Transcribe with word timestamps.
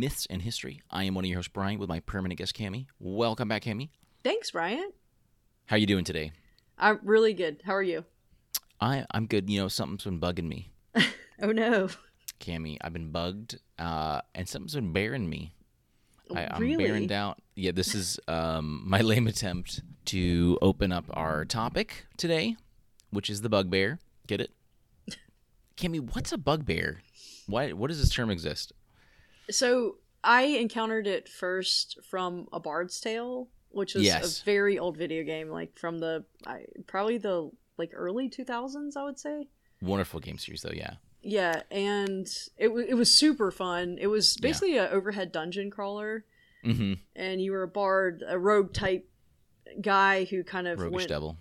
Myths 0.00 0.26
and 0.30 0.40
History. 0.40 0.80
I 0.90 1.04
am 1.04 1.14
one 1.14 1.26
of 1.26 1.28
your 1.28 1.36
hosts, 1.36 1.50
Brian, 1.52 1.78
with 1.78 1.90
my 1.90 2.00
permanent 2.00 2.38
guest, 2.38 2.56
Cami. 2.56 2.86
Welcome 2.98 3.48
back, 3.48 3.64
Cami. 3.64 3.90
Thanks, 4.24 4.50
Brian. 4.50 4.92
How 5.66 5.76
are 5.76 5.78
you 5.78 5.84
doing 5.86 6.04
today? 6.04 6.32
I'm 6.78 7.00
really 7.02 7.34
good. 7.34 7.60
How 7.66 7.74
are 7.74 7.82
you? 7.82 8.06
I 8.80 9.04
I'm 9.10 9.26
good. 9.26 9.50
You 9.50 9.60
know, 9.60 9.68
something's 9.68 10.04
been 10.04 10.18
bugging 10.18 10.48
me, 10.48 10.72
Oh 11.42 11.52
no. 11.52 11.90
Cami. 12.40 12.78
I've 12.80 12.94
been 12.94 13.10
bugged, 13.10 13.58
uh, 13.78 14.22
and 14.34 14.48
something's 14.48 14.74
been 14.74 14.94
bearing 14.94 15.28
me. 15.28 15.52
I, 16.34 16.48
I'm 16.50 16.62
really? 16.62 16.86
bearing 16.86 17.06
down. 17.06 17.34
Yeah, 17.54 17.72
this 17.72 17.94
is 17.94 18.18
um, 18.26 18.82
my 18.86 19.00
lame 19.02 19.26
attempt 19.26 19.82
to 20.06 20.58
open 20.62 20.92
up 20.92 21.04
our 21.12 21.44
topic 21.44 22.06
today, 22.16 22.56
which 23.10 23.28
is 23.28 23.42
the 23.42 23.50
bugbear. 23.50 23.98
Get 24.26 24.40
it? 24.40 24.50
Cami, 25.76 26.00
what's 26.14 26.32
a 26.32 26.38
bugbear? 26.38 27.02
Why? 27.46 27.74
What 27.74 27.88
does 27.88 28.00
this 28.00 28.08
term 28.08 28.30
exist? 28.30 28.72
So 29.50 29.96
I 30.22 30.42
encountered 30.42 31.06
it 31.06 31.28
first 31.28 31.98
from 32.08 32.48
A 32.52 32.60
Bard's 32.60 33.00
Tale, 33.00 33.48
which 33.70 33.94
was 33.94 34.04
Yes. 34.04 34.40
a 34.40 34.44
very 34.44 34.78
old 34.78 34.96
video 34.96 35.22
game, 35.24 35.48
like 35.48 35.78
from 35.78 35.98
the 35.98 36.24
I, 36.46 36.64
probably 36.86 37.18
the 37.18 37.50
like 37.78 37.90
early 37.94 38.28
2000s, 38.28 38.96
I 38.96 39.04
would 39.04 39.18
say. 39.18 39.48
Wonderful 39.80 40.20
game 40.20 40.36
series, 40.38 40.62
though. 40.62 40.72
Yeah. 40.74 40.94
Yeah, 41.22 41.62
and 41.70 42.26
it 42.56 42.68
w- 42.68 42.86
it 42.88 42.94
was 42.94 43.12
super 43.12 43.50
fun. 43.50 43.96
It 44.00 44.06
was 44.08 44.36
Yeah. 44.36 44.42
basically 44.48 44.76
a 44.76 44.88
overhead 44.90 45.32
dungeon 45.32 45.70
crawler, 45.70 46.24
Mm-hmm. 46.64 46.94
and 47.16 47.40
you 47.42 47.52
were 47.52 47.62
a 47.62 47.68
bard, 47.68 48.22
a 48.26 48.38
rogue 48.38 48.72
type 48.74 49.08
guy 49.80 50.24
who 50.24 50.42
kind 50.44 50.66
of 50.68 50.78
Roguish 50.80 50.96
went 50.96 51.08
devil. 51.08 51.36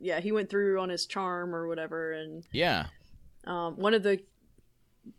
yeah 0.00 0.20
he 0.20 0.32
went 0.32 0.50
through 0.50 0.80
on 0.80 0.88
his 0.88 1.06
charm 1.06 1.54
or 1.54 1.68
whatever 1.68 2.12
and 2.12 2.46
Yeah. 2.52 2.86
Um, 3.44 3.76
one 3.76 3.94
of 3.94 4.02
the 4.02 4.20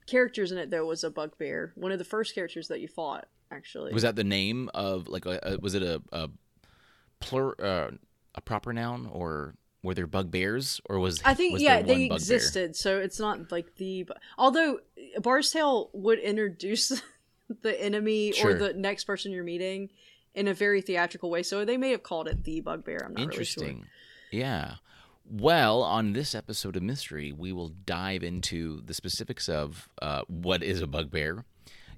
characters 0.07 0.51
in 0.51 0.57
it 0.57 0.69
though 0.69 0.85
was 0.85 1.03
a 1.03 1.09
bugbear. 1.09 1.71
One 1.75 1.91
of 1.91 1.97
the 1.99 2.05
first 2.05 2.35
characters 2.35 2.67
that 2.69 2.79
you 2.81 2.87
fought, 2.87 3.27
actually. 3.51 3.93
Was 3.93 4.03
that 4.03 4.15
the 4.15 4.23
name 4.23 4.69
of 4.73 5.07
like? 5.07 5.25
A, 5.25 5.39
a- 5.43 5.57
was 5.59 5.75
it 5.75 5.83
a 5.83 6.01
a 6.11 6.29
plur 7.19 7.53
uh, 7.61 7.91
a 8.35 8.41
proper 8.41 8.71
noun 8.73 9.09
or 9.11 9.55
were 9.83 9.93
there 9.93 10.07
bugbears 10.07 10.81
or 10.89 10.99
was 10.99 11.21
I 11.23 11.33
think 11.33 11.53
was 11.53 11.61
yeah, 11.61 11.81
they 11.81 12.05
existed, 12.05 12.75
so 12.75 12.99
it's 12.99 13.19
not 13.19 13.51
like 13.51 13.75
the. 13.75 14.07
Although 14.37 14.79
Bard's 15.21 15.51
Tale 15.51 15.89
would 15.93 16.19
introduce 16.19 17.01
the 17.61 17.81
enemy 17.81 18.31
Sure. 18.33 18.51
or 18.51 18.53
the 18.55 18.73
next 18.73 19.05
person 19.05 19.31
you're 19.31 19.43
meeting 19.43 19.89
in 20.35 20.47
a 20.47 20.53
very 20.53 20.81
theatrical 20.81 21.29
way, 21.29 21.43
so 21.43 21.65
they 21.65 21.77
may 21.77 21.91
have 21.91 22.03
called 22.03 22.27
it 22.27 22.43
the 22.43 22.61
bugbear. 22.61 23.01
I'm 23.05 23.13
not 23.13 23.23
Interesting. 23.23 23.63
really 23.63 23.73
sure. 23.79 23.87
Yeah. 24.41 24.75
Well, 25.31 25.83
on 25.83 26.13
this 26.13 26.33
episode 26.33 26.75
of 26.75 26.81
Mystery, 26.81 27.31
we 27.31 27.51
will 27.51 27.69
dive 27.69 28.23
into 28.23 28.81
the 28.81 28.95
specifics 28.95 29.47
of 29.47 29.87
uh, 30.01 30.23
what 30.27 30.63
is 30.63 30.81
a 30.81 30.87
bugbear. 30.87 31.45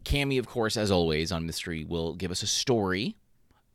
Cami, 0.04 0.38
of 0.38 0.48
course, 0.48 0.76
as 0.76 0.92
always 0.92 1.32
on 1.32 1.46
Mystery, 1.46 1.86
will 1.86 2.14
give 2.14 2.30
us 2.30 2.44
a 2.44 2.48
story. 2.48 3.16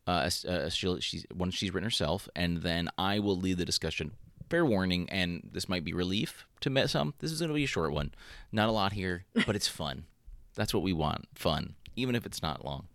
Uh, 0.05 0.29
uh, 0.47 0.69
she'll, 0.69 0.99
she's 0.99 1.25
one 1.33 1.49
she's 1.49 1.73
written 1.73 1.85
herself, 1.85 2.29
and 2.35 2.57
then 2.57 2.89
I 2.99 3.17
will 3.17 3.35
lead 3.35 3.57
the 3.57 3.65
discussion. 3.65 4.11
Fair 4.47 4.63
warning, 4.63 5.09
and 5.09 5.49
this 5.51 5.67
might 5.67 5.83
be 5.83 5.91
relief 5.91 6.45
to 6.61 6.87
some. 6.87 7.15
This 7.17 7.31
is 7.31 7.39
going 7.39 7.49
to 7.49 7.55
be 7.55 7.63
a 7.63 7.67
short 7.67 7.91
one, 7.91 8.13
not 8.51 8.69
a 8.69 8.71
lot 8.71 8.93
here, 8.93 9.25
but 9.47 9.55
it's 9.55 9.67
fun. 9.67 10.05
That's 10.53 10.71
what 10.71 10.83
we 10.83 10.93
want, 10.93 11.27
fun, 11.33 11.73
even 11.95 12.13
if 12.13 12.27
it's 12.27 12.43
not 12.43 12.63
long. 12.63 12.87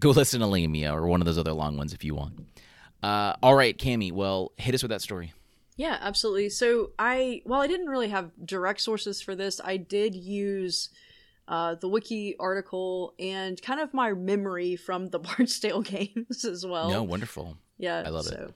Go 0.00 0.10
listen 0.10 0.40
to 0.40 0.46
Lamia 0.46 0.92
or 0.92 1.06
one 1.06 1.20
of 1.20 1.26
those 1.26 1.38
other 1.38 1.52
long 1.52 1.76
ones 1.76 1.92
if 1.92 2.02
you 2.02 2.16
want. 2.16 2.48
Uh, 3.00 3.34
all 3.44 3.54
right, 3.54 3.78
Cami. 3.78 4.10
Well, 4.10 4.50
hit 4.56 4.74
us 4.74 4.82
with 4.82 4.90
that 4.90 5.02
story. 5.02 5.32
Yeah, 5.78 5.96
absolutely. 6.00 6.48
So 6.50 6.90
I, 6.98 7.40
while 7.44 7.60
I 7.60 7.68
didn't 7.68 7.86
really 7.88 8.08
have 8.08 8.32
direct 8.44 8.80
sources 8.80 9.22
for 9.22 9.36
this, 9.36 9.60
I 9.62 9.76
did 9.76 10.16
use 10.16 10.90
uh, 11.46 11.76
the 11.76 11.88
wiki 11.88 12.34
article 12.38 13.14
and 13.18 13.62
kind 13.62 13.80
of 13.80 13.94
my 13.94 14.12
memory 14.12 14.74
from 14.74 15.06
the 15.10 15.18
Bard's 15.20 15.58
Tale 15.60 15.82
games 15.82 16.44
as 16.44 16.66
well. 16.66 16.90
no, 16.90 17.04
wonderful. 17.04 17.56
yeah, 17.78 18.02
I 18.04 18.10
love 18.10 18.26
it. 18.26 18.30
so. 18.30 18.52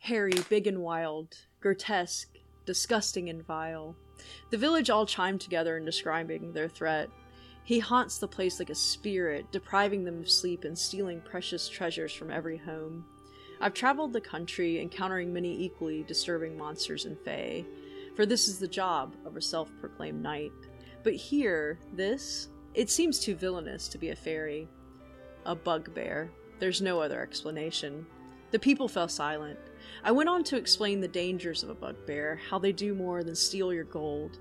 Hairy, 0.00 0.34
big 0.50 0.66
and 0.66 0.82
wild, 0.82 1.34
grotesque, 1.60 2.36
disgusting 2.66 3.30
and 3.30 3.42
vile. 3.44 3.96
The 4.50 4.58
village 4.58 4.90
all 4.90 5.06
chimed 5.06 5.40
together 5.40 5.78
in 5.78 5.86
describing 5.86 6.52
their 6.52 6.68
threat. 6.68 7.08
He 7.64 7.78
haunts 7.78 8.18
the 8.18 8.28
place 8.28 8.58
like 8.58 8.70
a 8.70 8.74
spirit, 8.74 9.50
depriving 9.50 10.04
them 10.04 10.20
of 10.20 10.30
sleep 10.30 10.64
and 10.64 10.78
stealing 10.78 11.22
precious 11.22 11.68
treasures 11.70 12.12
from 12.12 12.30
every 12.30 12.58
home. 12.58 13.06
I've 13.60 13.74
traveled 13.74 14.12
the 14.12 14.20
country, 14.20 14.80
encountering 14.80 15.32
many 15.32 15.64
equally 15.64 16.04
disturbing 16.04 16.56
monsters 16.56 17.04
and 17.04 17.18
fae, 17.24 17.64
for 18.14 18.24
this 18.24 18.48
is 18.48 18.58
the 18.58 18.68
job 18.68 19.14
of 19.24 19.36
a 19.36 19.42
self 19.42 19.70
proclaimed 19.80 20.22
knight. 20.22 20.52
But 21.02 21.14
here, 21.14 21.78
this, 21.92 22.48
it 22.74 22.90
seems 22.90 23.18
too 23.18 23.34
villainous 23.34 23.88
to 23.88 23.98
be 23.98 24.10
a 24.10 24.16
fairy. 24.16 24.68
A 25.46 25.54
bugbear. 25.54 26.30
There's 26.58 26.82
no 26.82 27.00
other 27.00 27.20
explanation. 27.22 28.06
The 28.50 28.58
people 28.58 28.88
fell 28.88 29.08
silent. 29.08 29.58
I 30.04 30.12
went 30.12 30.28
on 30.28 30.44
to 30.44 30.56
explain 30.56 31.00
the 31.00 31.08
dangers 31.08 31.62
of 31.62 31.70
a 31.70 31.74
bugbear, 31.74 32.40
how 32.48 32.58
they 32.58 32.72
do 32.72 32.94
more 32.94 33.22
than 33.22 33.34
steal 33.34 33.72
your 33.72 33.84
gold. 33.84 34.38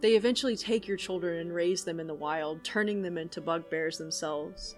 They 0.00 0.14
eventually 0.14 0.56
take 0.56 0.88
your 0.88 0.96
children 0.96 1.38
and 1.38 1.54
raise 1.54 1.84
them 1.84 2.00
in 2.00 2.06
the 2.06 2.14
wild, 2.14 2.64
turning 2.64 3.02
them 3.02 3.18
into 3.18 3.40
bugbears 3.40 3.98
themselves. 3.98 4.76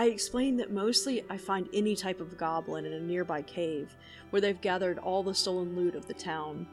I 0.00 0.06
explained 0.06 0.58
that 0.60 0.72
mostly 0.72 1.26
I 1.28 1.36
find 1.36 1.68
any 1.74 1.94
type 1.94 2.22
of 2.22 2.38
goblin 2.38 2.86
in 2.86 2.94
a 2.94 3.00
nearby 3.00 3.42
cave, 3.42 3.94
where 4.30 4.40
they've 4.40 4.58
gathered 4.58 4.98
all 4.98 5.22
the 5.22 5.34
stolen 5.34 5.76
loot 5.76 5.94
of 5.94 6.06
the 6.06 6.14
town. 6.14 6.66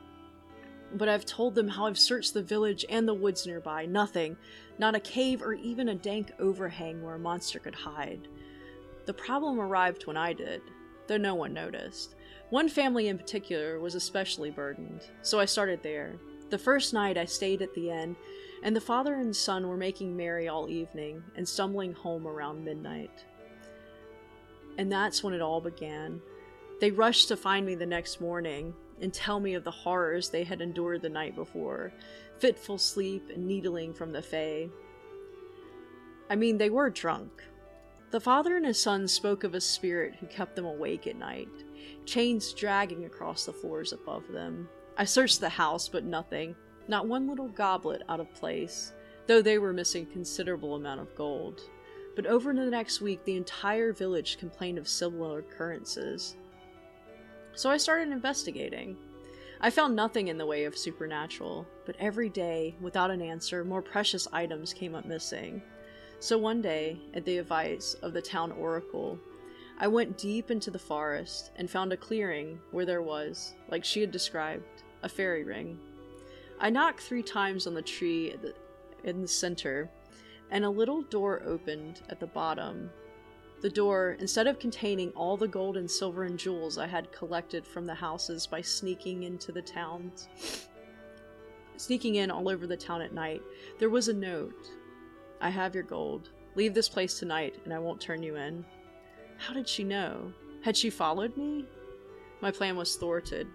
But 0.94 1.10
I've 1.10 1.26
told 1.26 1.54
them 1.54 1.68
how 1.68 1.88
I've 1.88 2.00
searched 2.00 2.34
the 2.34 2.42
village 2.42 2.86
and 2.90 3.06
the 3.06 3.14
woods 3.14 3.46
nearby. 3.46 3.86
Nothing. 3.86 4.38
Not 4.80 4.96
a 4.96 5.02
cave 5.02 5.42
or 5.42 5.56
even 5.56 5.90
a 5.90 5.96
dank 5.96 6.32
overhang 6.40 7.04
where 7.04 7.16
a 7.16 7.20
monster 7.20 7.60
could 7.60 7.76
hide. 7.76 8.30
The 9.06 9.14
problem 9.14 9.60
arrived 9.60 10.08
when 10.08 10.16
I 10.16 10.32
did, 10.32 10.62
though 11.08 11.18
no 11.18 11.36
one 11.36 11.52
noticed. 11.52 12.16
One 12.50 12.70
family 12.70 13.10
in 13.10 13.18
particular 13.18 13.82
was 13.82 13.96
especially 13.96 14.52
burdened, 14.52 15.02
so 15.22 15.38
I 15.38 15.44
started 15.44 15.84
there. 15.84 16.16
The 16.50 16.58
first 16.58 16.94
night 16.94 17.18
I 17.18 17.26
stayed 17.26 17.62
at 17.62 17.74
the 17.74 17.90
inn, 17.90 18.16
and 18.64 18.76
the 18.76 18.82
father 18.82 19.16
and 19.16 19.36
son 19.36 19.68
were 19.68 19.78
making 19.78 20.16
merry 20.16 20.48
all 20.48 20.70
evening 20.70 21.24
and 21.36 21.48
stumbling 21.48 21.94
home 21.94 22.28
around 22.28 22.64
midnight. 22.64 23.26
And 24.78 24.92
that's 24.92 25.24
when 25.24 25.34
it 25.34 25.42
all 25.42 25.62
began. 25.62 26.22
They 26.80 26.92
rushed 26.92 27.28
to 27.30 27.38
find 27.38 27.66
me 27.66 27.76
the 27.76 27.86
next 27.86 28.22
morning 28.22 28.74
and 29.02 29.14
tell 29.14 29.40
me 29.40 29.54
of 29.54 29.64
the 29.64 29.72
horrors 29.72 30.30
they 30.30 30.44
had 30.44 30.62
endured 30.62 31.02
the 31.02 31.10
night 31.10 31.36
before 31.36 31.94
fitful 32.40 32.78
sleep 32.78 33.32
and 33.34 33.48
needling 33.48 33.94
from 33.94 34.12
the 34.12 34.22
Fae. 34.22 34.70
I 36.30 36.36
mean, 36.36 36.58
they 36.58 36.70
were 36.70 36.90
drunk. 36.90 37.44
The 38.12 38.20
father 38.20 38.56
and 38.56 38.66
his 38.66 38.82
son 38.82 39.08
spoke 39.08 39.44
of 39.44 39.54
a 39.54 39.62
spirit 39.62 40.16
who 40.16 40.28
kept 40.28 40.56
them 40.56 40.66
awake 40.66 41.08
at 41.08 41.16
night, 41.16 41.50
chains 42.06 42.54
dragging 42.54 43.06
across 43.06 43.46
the 43.46 43.54
floors 43.54 43.92
above 43.92 44.28
them. 44.32 44.70
I 44.98 45.06
searched 45.06 45.40
the 45.40 45.50
house, 45.50 45.90
but 45.90 46.04
nothing. 46.04 46.56
Not 46.88 47.08
one 47.08 47.28
little 47.28 47.50
goblet 47.50 48.04
out 48.08 48.20
of 48.20 48.34
place, 48.34 48.94
though 49.28 49.42
they 49.42 49.58
were 49.58 49.74
missing 49.74 50.06
considerable 50.06 50.76
amount 50.76 51.02
of 51.02 51.16
gold. 51.16 51.62
But 52.16 52.26
over 52.26 52.54
the 52.54 52.66
next 52.66 53.02
week, 53.02 53.24
the 53.26 53.36
entire 53.36 53.94
village 53.94 54.38
complained 54.38 54.78
of 54.78 54.88
similar 54.88 55.40
occurrences. 55.40 56.36
So 57.54 57.70
I 57.70 57.78
started 57.78 58.12
investigating. 58.12 58.96
I 59.60 59.70
found 59.70 59.96
nothing 59.96 60.28
in 60.28 60.38
the 60.38 60.46
way 60.46 60.66
of 60.66 60.78
supernatural, 60.78 61.68
but 61.86 61.96
every 62.00 62.30
day, 62.30 62.76
without 62.80 63.12
an 63.12 63.22
answer, 63.22 63.66
more 63.66 63.82
precious 63.82 64.28
items 64.32 64.74
came 64.74 64.96
up 64.96 65.06
missing. 65.06 65.62
So 66.20 66.38
one 66.38 66.62
day, 66.62 67.00
at 67.14 67.26
the 67.26 67.38
advice 67.38 67.96
of 68.02 68.14
the 68.14 68.22
town 68.22 68.52
oracle, 68.52 69.20
I 69.80 69.88
went 69.88 70.18
deep 70.18 70.50
into 70.50 70.72
the 70.72 70.80
forest 70.80 71.52
and 71.56 71.70
found 71.70 71.92
a 71.92 71.98
clearing 71.98 72.60
where 72.72 72.86
there 72.86 73.02
was, 73.02 73.54
like 73.70 73.84
she 73.84 74.02
had 74.02 74.12
described, 74.12 74.64
a 75.04 75.10
fairy 75.10 75.44
ring. 75.44 75.80
I 76.60 76.70
knocked 76.70 77.02
three 77.02 77.24
times 77.24 77.68
on 77.68 77.74
the 77.74 77.82
tree 77.82 78.36
in 79.04 79.22
the 79.22 79.28
center, 79.28 79.90
and 80.50 80.66
a 80.66 80.70
little 80.70 81.04
door 81.04 81.42
opened 81.46 82.02
at 82.10 82.20
the 82.20 82.28
bottom. 82.28 82.90
The 83.62 83.70
door, 83.70 84.18
instead 84.20 84.48
of 84.48 84.60
containing 84.60 85.12
all 85.12 85.38
the 85.38 85.48
gold 85.48 85.78
and 85.78 85.90
silver 85.90 86.24
and 86.24 86.38
jewels 86.38 86.78
I 86.78 86.88
had 86.88 87.12
collected 87.12 87.66
from 87.66 87.86
the 87.86 87.94
houses 87.94 88.48
by 88.48 88.62
sneaking 88.62 89.24
into 89.24 89.52
the 89.52 89.62
towns, 89.62 90.28
sneaking 91.78 92.16
in 92.16 92.32
all 92.32 92.50
over 92.50 92.66
the 92.66 92.78
town 92.78 93.02
at 93.02 93.14
night, 93.14 93.42
there 93.78 93.90
was 93.90 94.08
a 94.08 94.14
note. 94.14 94.72
I 95.42 95.50
have 95.50 95.76
your 95.76 95.84
gold. 95.84 96.30
Leave 96.56 96.74
this 96.74 96.90
place 96.90 97.20
tonight, 97.20 97.60
and 97.66 97.74
I 97.74 97.80
won't 97.80 98.02
turn 98.02 98.24
you 98.24 98.36
in. 98.36 98.66
How 99.38 99.54
did 99.54 99.70
she 99.70 99.84
know? 99.84 100.34
Had 100.64 100.76
she 100.76 100.90
followed 100.90 101.38
me? 101.38 101.66
My 102.42 102.50
plan 102.50 102.76
was 102.76 102.96
thwarted. 102.96 103.48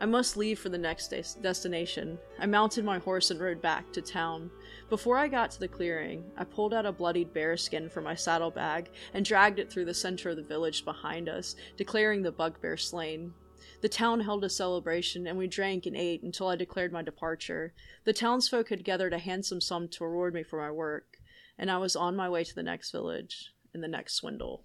I 0.00 0.06
must 0.06 0.36
leave 0.36 0.60
for 0.60 0.68
the 0.68 0.78
next 0.78 1.08
des- 1.08 1.40
destination. 1.40 2.18
I 2.38 2.46
mounted 2.46 2.84
my 2.84 2.98
horse 2.98 3.30
and 3.32 3.40
rode 3.40 3.60
back 3.60 3.92
to 3.92 4.00
town. 4.00 4.50
Before 4.88 5.16
I 5.16 5.26
got 5.26 5.50
to 5.52 5.60
the 5.60 5.66
clearing, 5.66 6.24
I 6.36 6.44
pulled 6.44 6.72
out 6.72 6.86
a 6.86 6.92
bloodied 6.92 7.34
bearskin 7.34 7.88
from 7.88 8.04
my 8.04 8.14
saddlebag 8.14 8.90
and 9.12 9.24
dragged 9.24 9.58
it 9.58 9.70
through 9.70 9.86
the 9.86 9.94
center 9.94 10.30
of 10.30 10.36
the 10.36 10.42
village 10.42 10.84
behind 10.84 11.28
us, 11.28 11.56
declaring 11.76 12.22
the 12.22 12.30
bugbear 12.30 12.76
slain. 12.76 13.32
The 13.80 13.88
town 13.88 14.20
held 14.20 14.44
a 14.44 14.48
celebration, 14.48 15.26
and 15.26 15.36
we 15.36 15.48
drank 15.48 15.86
and 15.86 15.96
ate 15.96 16.22
until 16.22 16.48
I 16.48 16.56
declared 16.56 16.92
my 16.92 17.02
departure. 17.02 17.74
The 18.04 18.12
townsfolk 18.12 18.68
had 18.68 18.84
gathered 18.84 19.12
a 19.12 19.18
handsome 19.18 19.60
sum 19.60 19.88
to 19.88 20.04
reward 20.04 20.34
me 20.34 20.42
for 20.44 20.60
my 20.60 20.70
work. 20.70 21.18
and 21.60 21.70
I 21.72 21.78
was 21.78 21.96
on 21.96 22.14
my 22.14 22.28
way 22.28 22.44
to 22.44 22.54
the 22.54 22.62
next 22.62 22.92
village 22.92 23.52
in 23.74 23.80
the 23.80 23.88
next 23.88 24.14
swindle. 24.14 24.64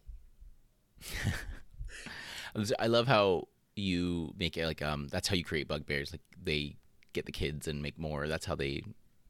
I 2.80 2.88
love 2.88 3.08
how 3.08 3.48
you 3.76 4.34
make 4.38 4.58
it 4.58 4.66
like 4.66 4.82
um 4.82 5.08
that's 5.10 5.28
how 5.28 5.36
you 5.36 5.44
create 5.44 5.68
bugbears 5.68 6.12
like 6.12 6.22
they 6.42 6.76
get 7.14 7.26
the 7.26 7.32
kids 7.32 7.68
and 7.68 7.82
make 7.82 7.98
more. 7.98 8.28
That's 8.28 8.46
how 8.46 8.56
they 8.56 8.84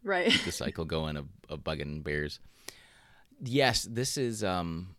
Right. 0.03 0.33
the 0.45 0.51
cycle 0.63 0.85
going 0.85 1.15
of, 1.17 1.27
of 1.49 1.63
bugging 1.63 2.03
bears. 2.03 2.39
Yes 3.41 3.87
this 3.89 4.17
is 4.17 4.43
um 4.43 4.95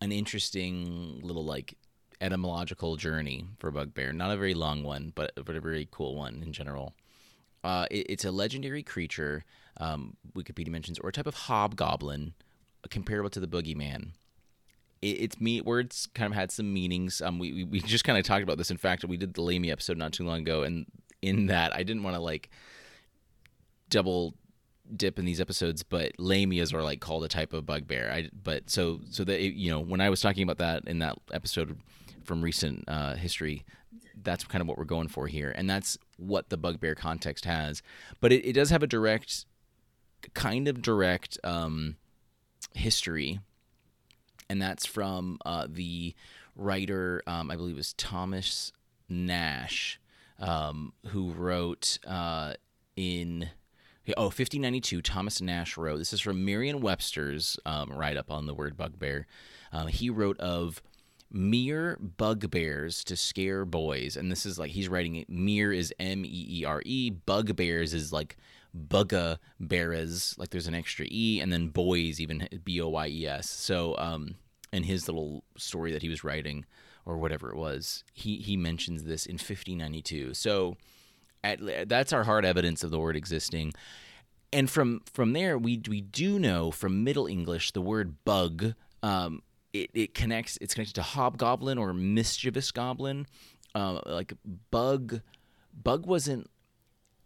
an 0.00 0.12
interesting 0.12 1.20
little 1.22 1.44
like 1.44 1.76
etymological 2.20 2.96
journey 2.96 3.46
for 3.58 3.70
bugbear. 3.70 4.12
Not 4.12 4.30
a 4.30 4.36
very 4.36 4.54
long 4.54 4.82
one 4.82 5.12
but 5.14 5.32
but 5.44 5.56
a 5.56 5.60
very 5.60 5.88
cool 5.90 6.16
one 6.16 6.42
in 6.42 6.52
general. 6.52 6.94
Uh 7.64 7.86
it, 7.90 8.06
it's 8.08 8.24
a 8.24 8.30
legendary 8.30 8.82
creature 8.82 9.44
um 9.78 10.16
wikipedia 10.34 10.68
mentions 10.70 10.98
or 10.98 11.08
a 11.08 11.12
type 11.12 11.26
of 11.26 11.34
hobgoblin 11.34 12.34
comparable 12.90 13.30
to 13.30 13.40
the 13.40 13.46
boogeyman 13.46 14.12
it's 15.02 15.40
me 15.40 15.60
words 15.60 16.08
kind 16.14 16.32
of 16.32 16.36
had 16.36 16.50
some 16.50 16.72
meanings. 16.72 17.22
Um, 17.22 17.38
we, 17.38 17.52
we, 17.52 17.64
we 17.64 17.80
just 17.80 18.04
kind 18.04 18.18
of 18.18 18.24
talked 18.24 18.42
about 18.42 18.58
this. 18.58 18.70
In 18.70 18.76
fact, 18.76 19.04
we 19.04 19.16
did 19.16 19.34
the 19.34 19.42
Lamia 19.42 19.72
episode 19.72 19.96
not 19.96 20.12
too 20.12 20.24
long 20.24 20.40
ago, 20.40 20.62
and 20.62 20.86
in 21.22 21.46
that, 21.46 21.74
I 21.74 21.82
didn't 21.82 22.02
want 22.02 22.16
to 22.16 22.22
like 22.22 22.50
double 23.88 24.34
dip 24.94 25.18
in 25.18 25.24
these 25.24 25.40
episodes, 25.40 25.82
but 25.82 26.16
lamias 26.18 26.74
are 26.74 26.82
like 26.82 27.00
called 27.00 27.24
a 27.24 27.28
type 27.28 27.52
of 27.52 27.66
bugbear. 27.66 28.10
I 28.12 28.30
but 28.42 28.68
so 28.68 29.00
so 29.10 29.24
that 29.24 29.40
you 29.40 29.70
know 29.70 29.80
when 29.80 30.00
I 30.00 30.10
was 30.10 30.20
talking 30.20 30.42
about 30.42 30.58
that 30.58 30.84
in 30.86 30.98
that 30.98 31.16
episode 31.32 31.78
from 32.24 32.42
recent 32.42 32.84
uh, 32.86 33.14
history, 33.14 33.64
that's 34.22 34.44
kind 34.44 34.60
of 34.60 34.68
what 34.68 34.76
we're 34.76 34.84
going 34.84 35.08
for 35.08 35.26
here, 35.26 35.52
and 35.56 35.68
that's 35.68 35.96
what 36.16 36.50
the 36.50 36.56
bugbear 36.56 36.94
context 36.94 37.44
has. 37.44 37.82
But 38.20 38.32
it, 38.32 38.44
it 38.44 38.52
does 38.52 38.70
have 38.70 38.82
a 38.82 38.86
direct, 38.86 39.46
kind 40.34 40.68
of 40.68 40.82
direct 40.82 41.38
um, 41.42 41.96
history 42.74 43.40
and 44.50 44.60
that's 44.60 44.84
from 44.84 45.38
uh, 45.46 45.68
the 45.70 46.12
writer, 46.56 47.22
um, 47.28 47.52
I 47.52 47.56
believe 47.56 47.76
it 47.76 47.78
was 47.78 47.92
Thomas 47.92 48.72
Nashe, 49.08 49.98
um, 50.40 50.92
who 51.06 51.30
wrote 51.30 51.98
uh, 52.06 52.54
in. 52.96 53.48
Oh, 54.16 54.24
1592, 54.24 55.02
Thomas 55.02 55.40
Nashe 55.40 55.76
wrote. 55.76 55.98
This 55.98 56.12
is 56.12 56.20
from 56.20 56.44
Merriam 56.44 56.80
Webster's 56.80 57.60
um, 57.64 57.92
write 57.92 58.16
up 58.16 58.28
on 58.28 58.46
the 58.46 58.54
word 58.54 58.76
bugbear. 58.76 59.28
Um, 59.72 59.86
he 59.86 60.10
wrote 60.10 60.40
of 60.40 60.82
mere 61.30 61.96
bugbears 62.00 63.04
to 63.04 63.14
scare 63.14 63.64
boys. 63.64 64.16
And 64.16 64.32
this 64.32 64.44
is 64.44 64.58
like, 64.58 64.72
he's 64.72 64.88
writing 64.88 65.14
it. 65.14 65.30
Mere 65.30 65.72
is 65.72 65.94
M 66.00 66.24
E 66.24 66.46
E 66.48 66.64
R 66.64 66.82
E. 66.84 67.10
Bugbears 67.10 67.94
is 67.94 68.12
like 68.12 68.36
bugga 68.76 69.38
bears 69.58 70.34
like 70.38 70.50
there's 70.50 70.66
an 70.66 70.74
extra 70.74 71.06
e 71.10 71.40
and 71.40 71.52
then 71.52 71.68
boys 71.68 72.20
even 72.20 72.48
b-o-y-e-s 72.64 73.48
so 73.48 73.96
um 73.98 74.36
in 74.72 74.84
his 74.84 75.08
little 75.08 75.42
story 75.56 75.90
that 75.92 76.02
he 76.02 76.08
was 76.08 76.22
writing 76.22 76.64
or 77.04 77.18
whatever 77.18 77.50
it 77.50 77.56
was 77.56 78.04
he 78.12 78.36
he 78.36 78.56
mentions 78.56 79.04
this 79.04 79.26
in 79.26 79.34
1592 79.34 80.34
so 80.34 80.76
at, 81.42 81.88
that's 81.88 82.12
our 82.12 82.24
hard 82.24 82.44
evidence 82.44 82.84
of 82.84 82.90
the 82.90 82.98
word 82.98 83.16
existing. 83.16 83.72
And 84.52 84.68
from 84.68 85.00
from 85.12 85.32
there 85.32 85.56
we 85.56 85.80
we 85.88 86.00
do 86.00 86.38
know 86.38 86.70
from 86.70 87.04
middle 87.04 87.26
english 87.26 87.70
the 87.70 87.80
word 87.80 88.24
bug 88.24 88.74
um 89.02 89.42
it, 89.72 89.90
it 89.94 90.14
connects 90.14 90.58
it's 90.60 90.74
connected 90.74 90.94
to 90.94 91.02
hobgoblin 91.02 91.78
or 91.78 91.92
mischievous 91.92 92.70
goblin. 92.72 93.26
Uh, 93.72 94.00
like 94.04 94.32
bug 94.72 95.20
bug 95.72 96.04
wasn't 96.04 96.50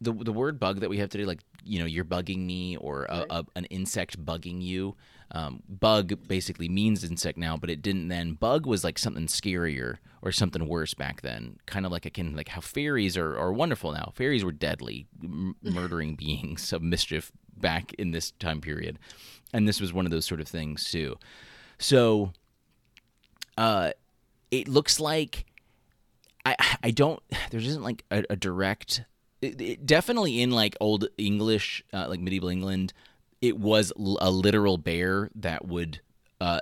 the 0.01 0.13
the 0.13 0.33
word 0.33 0.59
bug 0.61 0.81
that 0.81 0.91
we 0.91 0.99
have 0.99 1.09
today, 1.11 1.25
like 1.25 1.41
you 1.65 1.79
know, 1.79 1.87
you're 1.87 2.05
bugging 2.05 2.45
me, 2.45 2.77
or 2.77 3.05
a, 3.09 3.19
Right. 3.21 3.27
a, 3.31 3.45
an 3.57 3.65
insect 3.67 4.23
bugging 4.25 4.61
you. 4.63 4.97
Um, 5.31 5.63
bug 5.69 6.29
basically 6.29 6.69
means 6.69 7.03
insect 7.03 7.39
now, 7.39 7.57
but 7.57 7.71
it 7.71 7.81
didn't 7.81 8.09
then. 8.09 8.35
Bug 8.35 8.67
was 8.67 8.85
like 8.85 8.99
something 8.99 9.27
scarier 9.27 9.97
or 10.21 10.31
something 10.31 10.69
worse 10.69 10.93
back 10.95 11.23
then. 11.23 11.59
Kind 11.67 11.87
of 11.87 11.93
like 11.93 12.05
akin 12.07 12.37
like 12.37 12.49
how 12.49 12.61
fairies 12.61 13.17
are, 13.17 13.37
are 13.39 13.53
wonderful 13.53 13.93
now. 13.93 14.13
Fairies 14.15 14.45
were 14.45 14.53
deadly, 14.53 15.07
m- 15.23 15.57
murdering 15.63 16.15
beings 16.17 16.73
of 16.73 16.83
mischief 16.83 17.33
back 17.57 17.93
in 17.95 18.11
this 18.11 18.33
time 18.33 18.61
period, 18.61 18.99
and 19.55 19.67
this 19.67 19.81
was 19.81 19.93
one 19.93 20.05
of 20.05 20.11
those 20.13 20.27
sort 20.27 20.41
of 20.41 20.49
things 20.49 20.91
too. 20.91 21.17
So, 21.79 22.33
uh, 23.57 23.93
it 24.51 24.69
looks 24.69 25.01
like 25.01 25.47
I 26.45 26.57
I 26.83 26.91
don't 26.91 27.23
there 27.51 27.61
isn't 27.61 27.83
like 27.83 28.05
a, 28.11 28.25
a 28.31 28.37
direct 28.37 29.05
it, 29.45 29.61
it- 29.61 29.87
definitely 29.87 30.43
in 30.43 30.51
like 30.51 30.77
old 30.81 31.07
English 31.19 31.83
uh, 31.93 32.07
like 32.09 32.21
medieval 32.21 32.49
England 32.49 32.93
it 33.43 33.59
was 33.59 33.93
l- 33.99 34.19
a 34.21 34.31
literal 34.31 34.79
bear 34.79 35.31
that 35.35 35.67
would 35.67 36.01
uh 36.41 36.61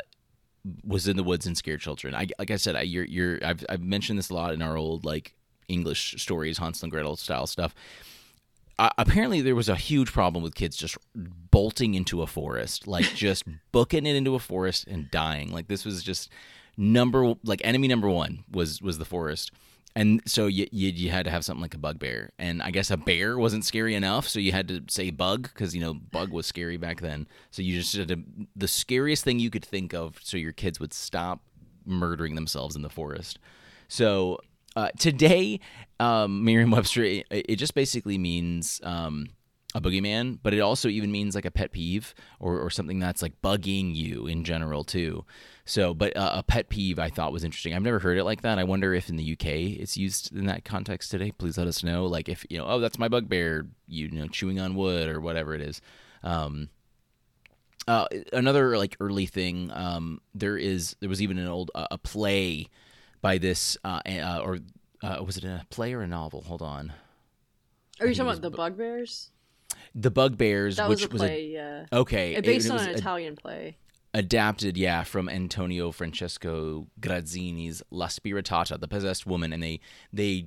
was 0.85 1.09
in 1.09 1.17
the 1.17 1.23
woods 1.25 1.47
and 1.47 1.57
scared 1.57 1.81
children. 1.81 2.15
I 2.15 2.27
like 2.39 2.51
I 2.51 2.57
said 2.57 2.77
I 2.77 2.83
you're 2.83 3.05
you're 3.05 3.39
I've 3.45 3.65
I've 3.69 3.83
mentioned 3.83 4.19
this 4.19 4.31
a 4.31 4.35
lot 4.35 4.53
in 4.55 4.63
our 4.63 4.77
old 4.77 5.05
like 5.05 5.35
English 5.69 6.15
stories 6.23 6.59
Hansel 6.59 6.87
and 6.87 6.93
Gretel 6.93 7.17
style 7.17 7.47
stuff. 7.47 7.75
Uh, 8.79 8.89
apparently 8.99 9.41
there 9.43 9.55
was 9.55 9.69
a 9.69 9.77
huge 9.77 10.11
problem 10.13 10.43
with 10.43 10.55
kids 10.55 10.77
just 10.77 10.97
bolting 11.15 11.95
into 11.95 12.23
a 12.23 12.27
forest 12.27 12.87
like 12.89 13.05
just 13.15 13.45
booking 13.71 14.07
it 14.07 14.17
into 14.17 14.35
a 14.35 14.39
forest 14.39 14.87
and 14.89 15.11
dying 15.11 15.53
like 15.53 15.69
this 15.69 15.85
was 15.85 16.03
just 16.03 16.31
number 16.77 17.35
like 17.45 17.61
enemy 17.65 17.87
number 17.87 18.09
one 18.09 18.45
was 18.51 18.81
was 18.81 18.99
the 18.99 19.05
forest 19.05 19.53
and 19.95 20.23
so 20.27 20.47
you, 20.47 20.67
you 20.71 20.91
you 20.91 21.11
had 21.11 21.25
to 21.25 21.31
have 21.31 21.45
something 21.45 21.63
like 21.63 21.75
a 21.75 21.79
bugbear. 21.79 22.31
And 22.39 22.63
i 22.63 22.71
guess 22.71 22.91
a 22.91 22.97
bear 22.97 23.39
wasn't 23.39 23.65
scary 23.65 23.95
enough 23.95 24.29
so 24.29 24.39
you 24.41 24.53
had 24.53 24.69
to 24.69 24.83
say 24.89 25.11
bug 25.11 25.43
because 25.43 25.75
you 25.75 25.81
know 25.81 25.95
bug 25.95 26.31
was 26.33 26.47
scary 26.47 26.77
back 26.77 27.01
then. 27.01 27.27
So 27.51 27.63
you 27.63 27.81
just 27.81 27.97
the 28.57 28.69
scariest 28.69 29.25
thing 29.25 29.39
you 29.39 29.51
could 29.51 29.65
think 29.65 29.93
of 29.95 30.19
so 30.23 30.37
your 30.37 30.53
kids 30.53 30.81
would 30.81 30.93
stop 30.93 31.41
murdering 31.85 32.35
themselves 32.35 32.77
in 32.77 32.83
the 32.83 32.91
forest. 32.91 33.39
So 33.89 34.39
uh, 34.75 34.89
today 34.99 35.61
um, 36.01 36.45
merriam-webster 36.45 37.05
it, 37.05 37.27
it 37.31 37.57
just 37.57 37.75
basically 37.75 38.19
means 38.19 38.81
um, 38.85 39.27
a 39.75 39.81
boogeyman, 39.81 40.39
but 40.43 40.53
it 40.53 40.61
also 40.61 40.89
even 40.89 41.11
means 41.11 41.35
like 41.35 41.45
a 41.45 41.51
pet 41.51 41.73
peeve 41.73 42.15
or, 42.41 42.61
or 42.61 42.71
something 42.71 42.99
that's 42.99 43.23
like 43.23 43.41
bugging 43.43 43.95
you 43.95 44.27
in 44.27 44.45
general 44.45 44.85
too. 44.85 45.25
So, 45.65 45.95
but 45.95 46.17
uh, 46.17 46.33
a 46.37 46.43
pet 46.43 46.69
peeve 46.69 46.99
I 46.99 47.09
thought 47.09 47.33
was 47.33 47.45
interesting. 47.45 47.75
I've 47.75 47.83
never 47.83 47.99
heard 47.99 48.19
it 48.19 48.25
like 48.25 48.43
that. 48.43 48.59
I 48.59 48.65
wonder 48.65 48.93
if 48.93 49.09
in 49.09 49.17
the 49.17 49.33
UK 49.33 49.47
it's 49.81 49.97
used 49.97 50.35
in 50.35 50.47
that 50.47 50.65
context 50.65 51.11
today. 51.11 51.31
Please 51.31 51.57
let 51.57 51.67
us 51.67 51.83
know. 51.83 52.07
Like 52.07 52.29
if 52.29 52.45
you 52.51 52.59
know, 52.59 52.67
oh, 52.67 52.81
that's 52.81 52.99
my 52.99 53.09
bugbear. 53.09 53.67
You 53.87 54.11
know, 54.11 54.29
chewing 54.29 54.61
on 54.61 54.75
wood 54.75 55.09
or 55.09 55.21
whatever 55.21 55.55
it 55.55 55.61
is. 55.61 55.81
Um, 56.23 56.69
uh, 57.89 58.07
another 58.33 58.77
like 58.77 58.97
early 59.01 59.27
thing. 59.27 59.71
Um, 59.73 60.21
there 60.35 60.57
is 60.57 60.97
there 61.01 61.09
was 61.09 61.23
even 61.23 61.39
an 61.39 61.49
old 61.49 61.71
uh, 61.75 61.89
a 61.91 61.99
play 61.99 62.69
by 63.21 63.39
this 63.39 63.77
uh, 63.85 64.01
uh, 64.07 64.41
or 64.45 64.59
uh, 65.03 65.23
was 65.25 65.37
it 65.37 65.45
a 65.45 65.65
play 65.71 65.95
or 65.95 66.03
a 66.03 66.07
novel? 66.07 66.43
Hold 66.43 66.63
on. 66.63 66.93
Are 68.01 68.07
you 68.07 68.15
talking 68.15 68.31
about 68.31 68.43
the 68.43 68.51
bu- 68.51 68.57
bugbears? 68.57 69.31
The 69.95 70.11
Bugbears, 70.11 70.77
That 70.77 70.89
which 70.89 71.09
was 71.11 71.21
a 71.21 71.25
play, 71.27 71.47
yeah. 71.49 71.87
okay, 71.93 72.41
based 72.41 72.67
it 72.67 72.71
on 72.71 72.77
was 72.77 72.87
an 72.87 72.95
a- 72.95 72.99
Italian 72.99 73.37
play. 73.37 73.77
adapted, 74.15 74.77
yeah, 74.77 75.03
from 75.05 75.29
Antonio 75.29 75.91
Francesco 75.93 76.87
Grazzini's 77.01 77.83
La 77.91 78.07
Spiritata, 78.07 78.81
the 78.81 78.89
possessed 78.89 79.27
woman, 79.27 79.53
and 79.53 79.63
they 79.63 79.81
they 80.13 80.47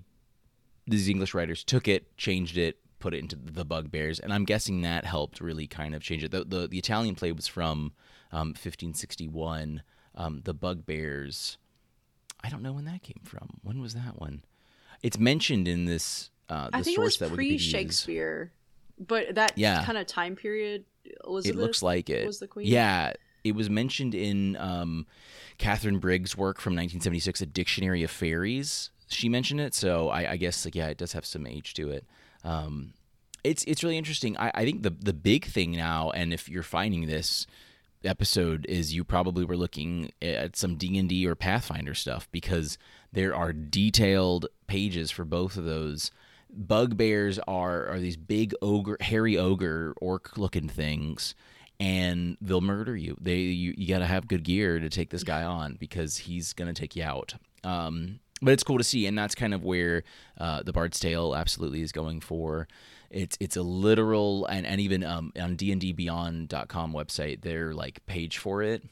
these 0.87 1.09
English 1.09 1.33
writers 1.33 1.63
took 1.63 1.87
it, 1.87 2.15
changed 2.17 2.57
it, 2.57 2.77
put 2.99 3.13
it 3.13 3.19
into 3.19 3.35
the 3.35 3.65
Bugbears, 3.65 4.19
and 4.19 4.33
I'm 4.33 4.45
guessing 4.45 4.81
that 4.81 5.05
helped 5.05 5.39
really 5.41 5.67
kind 5.67 5.93
of 5.95 6.01
change 6.01 6.23
it. 6.23 6.31
The 6.31 6.43
the, 6.43 6.67
the 6.67 6.77
Italian 6.79 7.15
play 7.15 7.31
was 7.31 7.47
from 7.47 7.93
um, 8.31 8.49
1561. 8.49 9.83
Um, 10.17 10.41
the 10.45 10.53
Bugbears, 10.53 11.57
I 12.43 12.49
don't 12.49 12.61
know 12.63 12.71
when 12.73 12.85
that 12.85 13.03
came 13.03 13.21
from. 13.23 13.59
When 13.63 13.79
was 13.81 13.93
that 13.95 14.19
one? 14.19 14.43
It's 15.03 15.19
mentioned 15.19 15.67
in 15.67 15.85
this 15.85 16.29
uh, 16.49 16.69
the 16.69 16.77
I 16.77 16.81
think 16.83 16.93
it 16.93 17.01
source 17.01 17.19
was 17.19 17.29
that 17.29 17.35
pre. 17.35 17.57
Shakespeare, 17.57 18.51
but 18.99 19.35
that 19.35 19.57
Yeah. 19.57 19.83
kind 19.85 19.97
of 19.97 20.07
time 20.07 20.35
period. 20.35 20.85
Elizabeth 21.25 21.59
it 21.59 21.61
looks 21.61 21.83
like 21.83 22.09
it 22.09 22.25
was 22.25 22.39
the 22.39 22.47
queen. 22.47 22.65
yeah 22.65 23.13
it 23.43 23.53
was 23.53 23.69
mentioned 23.69 24.15
in 24.15 24.55
um, 24.57 25.05
Katharine 25.59 25.99
Briggs 25.99 26.35
work 26.35 26.59
from 26.59 26.71
1976 26.73 27.41
a 27.41 27.45
dictionary 27.45 28.01
of 28.01 28.09
fairies 28.09 28.89
she 29.07 29.29
mentioned 29.29 29.61
it 29.61 29.75
so 29.75 30.09
i, 30.09 30.31
I 30.31 30.37
guess 30.37 30.65
like 30.65 30.73
yeah 30.73 30.87
it 30.87 30.97
does 30.97 31.13
have 31.13 31.23
some 31.27 31.45
age 31.45 31.75
to 31.75 31.91
it 31.91 32.05
um, 32.43 32.93
it's 33.43 33.63
it's 33.65 33.83
really 33.83 33.99
interesting 33.99 34.35
I, 34.37 34.49
I 34.55 34.65
think 34.65 34.81
the 34.81 34.89
the 34.89 35.13
big 35.13 35.45
thing 35.45 35.73
now 35.73 36.09
and 36.09 36.33
if 36.33 36.49
you're 36.49 36.63
finding 36.63 37.05
this 37.05 37.45
episode 38.03 38.65
is 38.67 38.93
you 38.95 39.03
probably 39.03 39.45
were 39.45 39.57
looking 39.57 40.11
at 40.23 40.55
some 40.55 40.75
d&d 40.75 41.27
or 41.27 41.35
pathfinder 41.35 41.93
stuff 41.93 42.27
because 42.31 42.79
there 43.13 43.35
are 43.35 43.53
detailed 43.53 44.47
pages 44.67 45.11
for 45.11 45.23
both 45.23 45.55
of 45.55 45.65
those 45.65 46.09
bugbears 46.55 47.39
are 47.47 47.87
are 47.87 47.99
these 47.99 48.17
big 48.17 48.53
ogre 48.61 48.97
hairy 49.01 49.37
ogre 49.37 49.93
orc 50.01 50.37
looking 50.37 50.69
things 50.69 51.35
and 51.79 52.37
they'll 52.39 52.61
murder 52.61 52.95
you 52.95 53.17
they 53.19 53.39
you, 53.39 53.73
you 53.77 53.87
got 53.87 53.99
to 53.99 54.05
have 54.05 54.27
good 54.27 54.43
gear 54.43 54.79
to 54.79 54.89
take 54.89 55.09
this 55.09 55.23
guy 55.23 55.43
on 55.43 55.75
because 55.79 56.17
he's 56.17 56.53
to 56.53 56.73
take 56.73 56.95
you 56.95 57.03
out 57.03 57.33
um 57.63 58.19
but 58.41 58.51
it's 58.51 58.63
cool 58.63 58.77
to 58.77 58.83
see, 58.83 59.05
and 59.07 59.17
that's 59.17 59.33
kind 59.33 59.53
of 59.53 59.63
where 59.63 60.03
uh, 60.37 60.61
the 60.63 60.73
Bard's 60.73 60.99
Tale 60.99 61.35
absolutely 61.35 61.81
is 61.81 61.91
going 61.91 62.19
for. 62.21 62.67
It's 63.09 63.37
it's 63.39 63.55
a 63.55 63.61
literal 63.61 64.45
and, 64.45 64.65
and 64.65 64.81
even 64.81 65.03
um, 65.03 65.31
on 65.39 65.55
dndbeyond.com 65.55 66.93
website 66.93 67.41
their 67.41 67.73
like 67.73 68.05
page 68.07 68.37
for 68.37 68.61
it. 68.61 68.83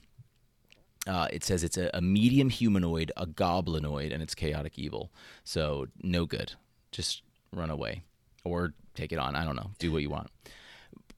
Uh, 1.06 1.28
it 1.34 1.44
says 1.44 1.64
it's 1.64 1.78
a, 1.78 1.90
a 1.94 2.02
medium 2.02 2.50
humanoid, 2.50 3.12
a 3.18 3.26
goblinoid, 3.26 4.14
and 4.14 4.24
it's 4.24 4.34
chaotic 4.34 4.80
evil. 4.80 5.12
So 5.44 5.88
no 6.02 6.26
good. 6.26 6.54
Just 6.92 7.22
run 7.56 7.70
away 7.70 8.04
or 8.44 8.74
take 8.96 9.12
it 9.12 9.20
on. 9.20 9.36
I 9.36 9.46
don't 9.46 9.56
know. 9.56 9.72
Do 9.80 9.92
what 9.92 10.02
you 10.02 10.10
want. 10.10 10.30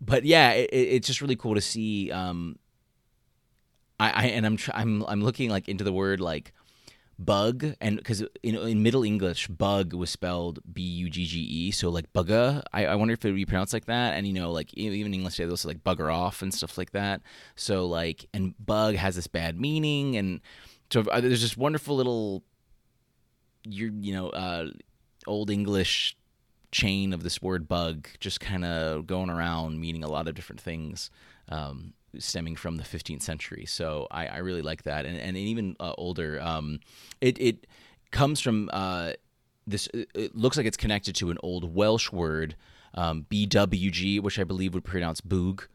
But 0.01 0.25
yeah, 0.25 0.51
it, 0.51 0.69
it's 0.71 1.07
just 1.07 1.21
really 1.21 1.35
cool 1.35 1.55
to 1.55 1.61
see. 1.61 2.11
Um, 2.11 2.59
I, 3.99 4.09
I 4.09 4.25
and 4.27 4.45
I'm 4.45 4.57
I'm 4.73 5.05
I'm 5.07 5.21
looking 5.21 5.49
like 5.49 5.69
into 5.69 5.83
the 5.83 5.93
word 5.93 6.19
like 6.19 6.53
bug 7.17 7.65
and 7.79 7.95
because 7.95 8.23
in, 8.43 8.55
in 8.55 8.83
middle 8.83 9.03
english 9.03 9.47
bug 9.47 9.93
was 9.93 10.09
spelled 10.09 10.59
b-u-g-g-e 10.73 11.71
so 11.71 11.89
like 11.89 12.11
bugger 12.11 12.61
I, 12.73 12.87
I 12.87 12.95
wonder 12.95 13.13
if 13.13 13.23
it 13.23 13.29
would 13.29 13.37
be 13.37 13.45
pronounced 13.45 13.71
like 13.71 13.85
that 13.85 14.15
and 14.15 14.27
you 14.27 14.33
know 14.33 14.51
like 14.51 14.73
even 14.73 15.13
english 15.13 15.37
they 15.37 15.47
also 15.47 15.69
like 15.69 15.81
bugger 15.81 16.13
off 16.13 16.41
and 16.41 16.53
stuff 16.53 16.77
like 16.77 16.91
that 16.91 17.21
so 17.55 17.85
like 17.85 18.27
and 18.33 18.53
bug 18.63 18.95
has 18.95 19.15
this 19.15 19.27
bad 19.27 19.57
meaning 19.57 20.17
and 20.17 20.41
so 20.91 21.05
uh, 21.09 21.21
there's 21.21 21.41
this 21.41 21.55
wonderful 21.55 21.95
little 21.95 22.43
you 23.63 23.93
you 24.01 24.13
know 24.13 24.27
uh 24.31 24.67
old 25.25 25.49
english 25.49 26.17
chain 26.75 27.13
of 27.13 27.23
this 27.23 27.41
word 27.41 27.69
bug 27.69 28.05
just 28.19 28.41
kind 28.41 28.65
of 28.65 29.07
going 29.07 29.29
around 29.29 29.79
meaning 29.79 30.03
a 30.03 30.09
lot 30.09 30.27
of 30.27 30.35
different 30.35 30.59
things 30.59 31.09
um, 31.47 31.93
stemming 32.19 32.57
from 32.57 32.75
the 32.75 32.83
15th 32.83 33.21
century. 33.21 33.65
So 33.65 34.07
I, 34.11 34.27
I 34.27 34.37
really 34.39 34.61
like 34.61 34.83
that, 34.83 35.05
and 35.05 35.17
and 35.17 35.37
even 35.37 35.77
uh, 35.79 35.93
older. 35.97 36.41
Um, 36.41 36.81
it 37.21 37.39
it 37.39 37.67
comes 38.11 38.41
from 38.41 38.69
uh, 38.73 39.13
this. 39.65 39.87
It 39.93 40.35
looks 40.35 40.57
like 40.57 40.65
it's 40.65 40.77
connected 40.77 41.15
to 41.15 41.31
an 41.31 41.37
old 41.41 41.73
Welsh 41.73 42.11
word, 42.11 42.57
um, 42.93 43.25
BWG, 43.29 44.21
which 44.21 44.37
I 44.37 44.43
believe 44.43 44.73
would 44.73 44.83
pronounce 44.83 45.21
boog. 45.21 45.67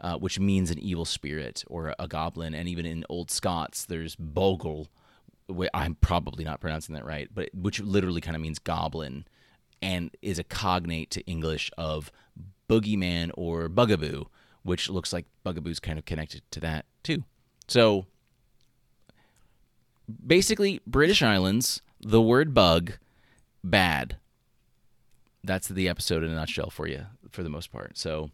Uh, 0.00 0.16
which 0.16 0.38
means 0.38 0.70
an 0.70 0.78
evil 0.78 1.04
spirit 1.04 1.64
or 1.66 1.92
a 1.98 2.06
goblin, 2.06 2.54
and 2.54 2.68
even 2.68 2.86
in 2.86 3.04
Old 3.08 3.32
Scots, 3.32 3.84
there's 3.84 4.14
bogle. 4.14 4.86
I'm 5.74 5.96
probably 5.96 6.44
not 6.44 6.60
pronouncing 6.60 6.94
that 6.94 7.04
right, 7.04 7.28
but 7.34 7.48
which 7.52 7.80
literally 7.80 8.20
kind 8.20 8.36
of 8.36 8.40
means 8.40 8.60
goblin, 8.60 9.24
and 9.80 10.10
is 10.22 10.38
a 10.38 10.44
cognate 10.44 11.10
to 11.10 11.24
English 11.26 11.70
of 11.78 12.10
boogeyman 12.68 13.30
or 13.34 13.68
bugaboo 13.68 14.24
which 14.68 14.90
looks 14.90 15.14
like 15.14 15.24
Bugaboo's 15.44 15.80
kind 15.80 15.98
of 15.98 16.04
connected 16.04 16.42
to 16.50 16.60
that 16.60 16.84
too. 17.02 17.24
So 17.68 18.04
basically, 20.26 20.80
British 20.86 21.22
Islands, 21.22 21.80
the 22.00 22.20
word 22.20 22.52
bug, 22.52 22.92
bad. 23.64 24.18
That's 25.42 25.68
the 25.68 25.88
episode 25.88 26.22
in 26.22 26.30
a 26.30 26.34
nutshell 26.34 26.68
for 26.68 26.86
you, 26.86 27.06
for 27.30 27.42
the 27.42 27.48
most 27.48 27.72
part. 27.72 27.96
So 27.96 28.30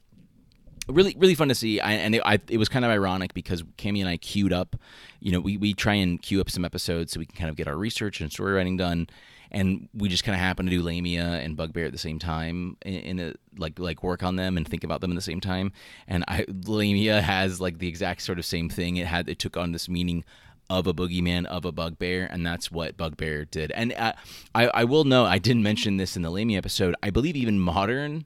really, 0.89 1.15
really 1.19 1.35
fun 1.35 1.49
to 1.49 1.55
see. 1.55 1.81
I, 1.81 1.93
and 1.93 2.15
it, 2.15 2.23
I, 2.25 2.41
it 2.49 2.59
was 2.59 2.69
kind 2.69 2.85
of 2.85 2.91
ironic 2.91 3.35
because 3.35 3.63
Cami 3.79 4.01
and 4.01 4.09
I 4.09 4.17
queued 4.17 4.53
up. 4.53 4.77
You 5.21 5.33
know, 5.33 5.41
we, 5.41 5.57
we 5.57 5.75
try 5.75 5.95
and 5.95 6.21
queue 6.21 6.41
up 6.41 6.51
some 6.51 6.65
episodes 6.65 7.13
so 7.13 7.21
we 7.21 7.27
can 7.27 7.37
kind 7.37 7.51
of 7.51 7.57
get 7.57 7.69
our 7.69 7.77
research 7.77 8.21
and 8.21 8.31
story 8.31 8.53
writing 8.53 8.77
done 8.77 9.09
and 9.55 9.89
we 9.95 10.09
just 10.09 10.25
kind 10.25 10.35
of 10.35 10.41
happen 10.41 10.67
to 10.67 10.71
do 10.71 10.83
Lamia 10.83 11.25
and 11.25 11.57
Bugbear 11.57 11.87
at 11.87 11.93
the 11.93 11.99
same 11.99 12.19
time 12.19 12.77
in, 12.85 12.95
in 12.95 13.21
a, 13.21 13.35
like 13.57 13.79
like 13.79 14.03
work 14.03 14.25
on 14.25 14.35
them 14.35 14.57
and 14.57 14.67
think 14.67 14.83
about 14.83 15.01
them 15.01 15.13
at 15.13 15.15
the 15.15 15.23
same 15.23 15.41
time. 15.41 15.73
And 16.09 16.25
I 16.27 16.45
Lamia 16.49 17.23
has 17.23 17.61
like 17.61 17.79
the 17.79 17.87
exact 17.87 18.23
sort 18.23 18.39
of 18.41 18.45
same 18.45 18.69
thing. 18.69 18.97
It 18.97 19.07
had 19.07 19.29
it 19.29 19.39
took 19.39 19.57
on 19.57 19.71
this 19.71 19.89
meaning 19.89 20.25
of 20.69 20.89
a 20.89 20.95
boogeyman 20.95 21.47
of 21.47 21.65
a 21.65 21.73
bugbear, 21.73 22.27
and 22.27 22.45
that's 22.45 22.73
what 22.73 22.97
Bugbear 22.97 23.45
did. 23.45 23.71
And 23.73 23.93
uh, 23.93 24.15
I 24.55 24.67
I 24.69 24.85
will 24.85 25.05
know 25.05 25.25
I 25.25 25.39
didn't 25.39 25.63
mention 25.63 25.99
this 25.99 26.17
in 26.17 26.23
the 26.23 26.31
Lamia 26.31 26.59
episode. 26.59 26.97
I 27.01 27.11
believe 27.11 27.37
even 27.37 27.61
modern 27.61 28.25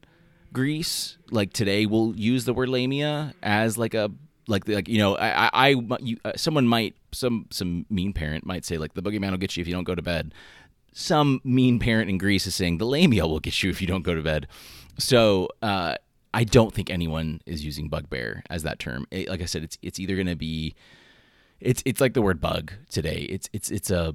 Greece, 0.53 1.19
like 1.31 1.53
today, 1.53 1.87
will 1.87 2.17
use 2.17 2.45
the 2.45 2.55
word 2.55 2.69
Lamia 2.69 3.35
as 3.43 3.77
like 3.79 3.95
a 3.95 4.11
like 4.47 4.67
like 4.67 4.89
you 4.89 4.99
know 4.99 5.17
I 5.17 5.51
I, 5.53 5.69
you, 6.01 6.19
uh, 6.25 6.33
someone 6.37 6.67
might 6.67 6.97
some 7.13 7.47
some 7.51 7.87
mean 7.91 8.13
parent 8.13 8.47
might 8.47 8.65
say 8.65 8.79
like 8.79 8.95
the 8.95 9.03
boogeyman 9.03 9.31
will 9.31 9.39
get 9.39 9.57
you 9.57 9.61
if 9.61 9.69
you 9.69 9.75
don't 9.75 9.85
go 9.85 9.95
to 9.95 10.03
bed 10.03 10.33
some 10.99 11.41
mean 11.45 11.79
parent 11.79 12.11
in 12.11 12.19
Greece 12.19 12.47
is 12.47 12.57
saying 12.57 12.79
the 12.79 12.85
lamia 12.85 13.25
will 13.25 13.39
get 13.39 13.63
you 13.63 13.71
if 13.71 13.81
you 13.81 13.87
don't 13.87 14.03
go 14.03 14.15
to 14.15 14.23
bed. 14.23 14.49
So 14.99 15.49
uh, 15.63 15.95
I 16.35 16.43
don't 16.43 16.75
think 16.75 16.91
anyone 16.91 17.41
is 17.47 17.65
using 17.65 17.89
bugbear 17.89 18.43
as 18.51 18.65
that 18.65 18.81
term. 18.81 19.07
It, 19.13 19.29
like 19.29 19.41
I 19.41 19.45
said, 19.45 19.63
it's 19.63 19.79
it's 19.81 20.01
either 20.01 20.17
going 20.17 20.27
to 20.27 20.37
be 20.37 20.75
it's 21.61 21.85
it's 21.87 22.01
like 22.01 22.15
the 22.15 22.23
word 22.23 22.41
bug 22.41 22.73
today. 22.91 23.27
It's 23.31 23.49
it's 23.53 23.71
it's 23.71 23.91
a 23.91 24.15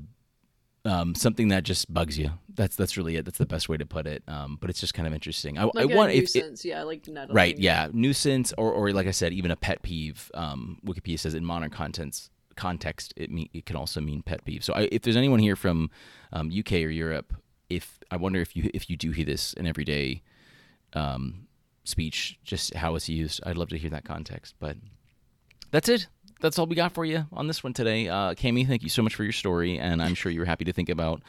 um, 0.86 1.16
something 1.16 1.48
that 1.50 1.64
just 1.64 1.92
bugs 1.94 2.18
you. 2.18 2.32
That's 2.54 2.76
that's 2.76 2.98
really 2.98 3.16
it. 3.16 3.26
That's 3.26 3.38
the 3.38 3.46
best 3.46 3.70
way 3.70 3.78
to 3.78 3.86
put 3.86 4.06
it. 4.06 4.24
Um, 4.28 4.58
but 4.60 4.70
it's 4.70 4.80
just 4.80 4.94
kind 4.94 5.08
of 5.08 5.14
interesting. 5.14 5.58
I, 5.58 5.64
like 5.64 5.76
I 5.78 5.86
want 5.86 6.14
nuisance, 6.14 6.66
if 6.66 6.66
it, 6.66 6.70
yeah, 6.70 6.84
like 6.84 7.08
right, 7.30 7.58
yeah, 7.58 7.90
nuisance 7.92 8.54
or 8.58 8.72
or 8.72 8.92
like 8.92 9.08
I 9.08 9.12
said, 9.12 9.34
even 9.34 9.52
a 9.52 9.56
pet 9.56 9.82
peeve. 9.82 10.30
Um, 10.34 10.80
Wikipedia 10.86 11.20
says 11.20 11.34
in 11.34 11.46
modern 11.46 11.70
contents 11.70 12.30
context, 12.56 13.14
it 13.16 13.32
mean 13.32 13.50
it 13.54 13.66
can 13.66 13.76
also 13.76 14.02
mean 14.02 14.22
pet 14.22 14.44
peeve. 14.46 14.64
So 14.64 14.74
I, 14.74 14.90
if 14.92 15.04
there's 15.04 15.18
anyone 15.18 15.40
here 15.40 15.56
from 15.56 15.90
um, 16.32 16.52
UK 16.56 16.74
or 16.74 16.90
Europe, 16.90 17.34
if 17.70 18.00
I 18.12 18.18
wonder 18.18 18.42
if 18.42 18.56
you 18.56 18.70
if 18.74 18.90
you 18.90 18.98
do 18.98 19.12
hear 19.12 19.26
this 19.26 19.54
in 19.54 19.66
everyday 19.66 20.22
um, 20.94 21.48
speech, 21.84 22.40
just 22.44 22.74
how 22.76 22.96
it's 22.96 23.10
used, 23.10 23.42
I'd 23.46 23.58
love 23.58 23.70
to 23.70 23.78
hear 23.78 23.90
that 23.92 24.06
context. 24.06 24.56
But 24.60 24.78
that's 25.72 25.90
it. 25.90 26.08
That's 26.44 26.60
all 26.60 26.66
we 26.66 26.76
got 26.76 26.92
for 26.92 27.06
you 27.06 27.26
on 27.32 27.48
this 27.48 27.64
one 27.64 27.72
today. 27.72 28.10
Uh, 28.10 28.34
Cami, 28.34 28.68
thank 28.68 28.84
you 28.84 28.90
so 28.90 29.02
much 29.02 29.16
for 29.16 29.24
your 29.24 29.32
story, 29.32 29.80
and 29.80 30.04
I'm 30.04 30.14
sure 30.14 30.30
you 30.30 30.42
were 30.42 30.46
happy 30.46 30.66
to 30.66 30.74
think 30.74 30.90
about 30.90 31.22